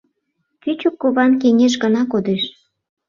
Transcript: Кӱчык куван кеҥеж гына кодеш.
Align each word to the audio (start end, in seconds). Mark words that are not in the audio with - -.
Кӱчык 0.63 0.95
куван 1.01 1.31
кеҥеж 1.41 1.73
гына 1.83 2.01
кодеш. 2.11 2.43